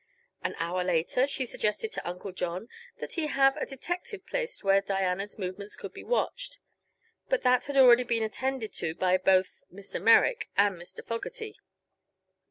[0.43, 4.81] An hour later she suggested to Uncle John that he have a detective placed where
[4.81, 6.57] Diana's movements could be watched;
[7.29, 10.01] but that had already been attended to by both Mr.
[10.01, 11.05] Merrick and Mr.
[11.05, 11.55] Fogerty.